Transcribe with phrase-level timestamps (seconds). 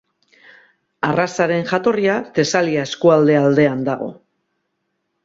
[1.09, 4.09] Arrazaren jatorria Tesalia eskualde aldean dago.